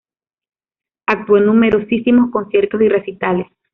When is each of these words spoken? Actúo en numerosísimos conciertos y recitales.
Actúo 1.05 1.37
en 1.37 1.45
numerosísimos 1.45 2.31
conciertos 2.31 2.81
y 2.81 2.89
recitales. 2.89 3.45